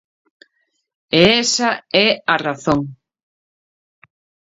[1.19, 1.71] E esa
[2.05, 2.81] é a razón.